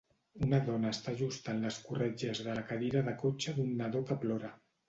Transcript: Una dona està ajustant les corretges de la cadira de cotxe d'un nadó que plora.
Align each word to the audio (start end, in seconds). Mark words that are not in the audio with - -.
Una 0.45 0.59
dona 0.69 0.93
està 0.95 1.11
ajustant 1.17 1.61
les 1.65 1.77
corretges 1.89 2.43
de 2.49 2.57
la 2.61 2.65
cadira 2.73 3.07
de 3.11 3.15
cotxe 3.25 3.55
d'un 3.59 3.73
nadó 3.83 4.07
que 4.09 4.23
plora. 4.27 4.55